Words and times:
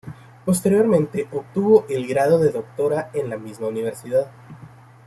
Posteriormente 0.45 1.27
obtuvo 1.31 1.85
el 1.87 2.07
grado 2.07 2.39
de 2.39 2.49
doctora 2.49 3.11
en 3.13 3.29
la 3.29 3.37
misma 3.37 3.67
universidad. 3.67 4.31